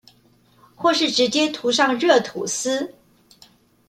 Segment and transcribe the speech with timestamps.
[0.75, 2.95] 或是直接塗上熱吐司